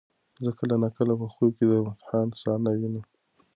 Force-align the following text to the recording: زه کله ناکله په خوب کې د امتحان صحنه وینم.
زه 0.43 0.51
کله 0.59 0.75
ناکله 0.83 1.13
په 1.21 1.27
خوب 1.33 1.49
کې 1.57 1.65
د 1.69 1.71
امتحان 1.85 2.27
صحنه 2.41 2.69
وینم. 2.79 3.05